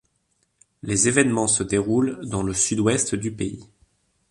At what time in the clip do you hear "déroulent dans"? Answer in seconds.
1.61-2.41